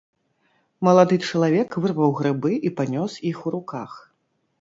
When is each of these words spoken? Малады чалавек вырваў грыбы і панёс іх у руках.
Малады 0.85 1.19
чалавек 1.29 1.69
вырваў 1.83 2.15
грыбы 2.21 2.51
і 2.69 2.73
панёс 2.79 3.19
іх 3.33 3.37
у 3.47 3.53
руках. 3.57 3.91